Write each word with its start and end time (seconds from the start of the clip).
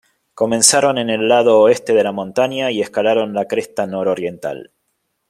Comenzaron 0.33 0.97
en 0.97 1.11
el 1.11 1.27
lado 1.29 1.59
oeste 1.59 1.93
de 1.93 2.03
la 2.03 2.11
montaña 2.11 2.71
y 2.71 2.81
escalaron 2.81 3.35
la 3.35 3.45
cresta 3.45 3.85
nororiental. 3.85 4.71